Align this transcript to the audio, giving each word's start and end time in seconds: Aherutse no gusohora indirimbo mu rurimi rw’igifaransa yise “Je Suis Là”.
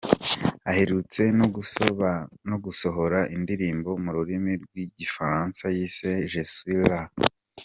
Aherutse 0.69 1.21
no 2.51 2.57
gusohora 2.65 3.19
indirimbo 3.35 3.89
mu 4.03 4.11
rurimi 4.17 4.53
rw’igifaransa 4.63 5.63
yise 5.75 6.09
“Je 6.31 6.43
Suis 6.53 6.83
Là”. 6.91 7.01